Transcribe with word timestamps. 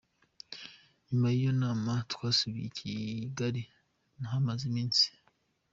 Nyuma 1.07 1.27
y’iyo 1.35 1.51
nama 1.63 1.91
twasubiye 2.11 2.65
i 2.69 2.75
Kigali, 2.77 3.61
nahamaze 4.19 4.63
iminsi. 4.71 5.05